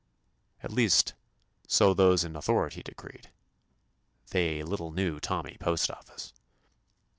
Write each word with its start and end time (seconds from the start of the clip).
At 0.63 0.71
least, 0.71 1.13
so 1.67 1.93
those 1.93 2.23
in 2.23 2.35
authority 2.35 2.81
decreed. 2.81 3.29
They 4.31 4.63
little 4.63 4.89
knew 4.91 5.19
Tommy 5.19 5.57
PostofEce. 5.59 6.33